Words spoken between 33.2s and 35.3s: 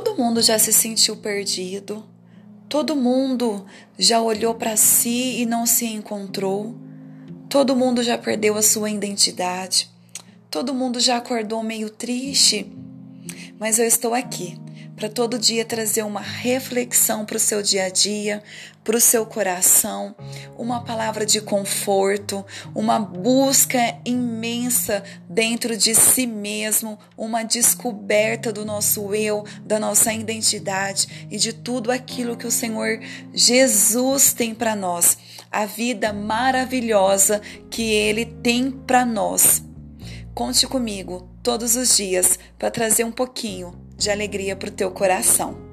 Jesus tem para nós,